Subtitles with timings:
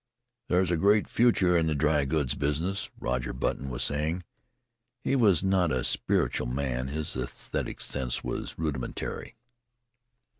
[0.47, 4.23] "There's a great future in the dry goods business," Roger Button was saying.
[4.99, 9.35] He was not a spiritual man his aesthetic sense was rudimentary.